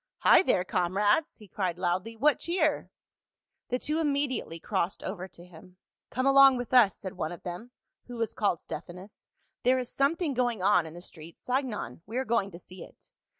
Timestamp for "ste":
8.59-8.81